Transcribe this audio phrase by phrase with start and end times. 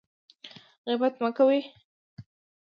[0.85, 1.59] غیبت مه کوئ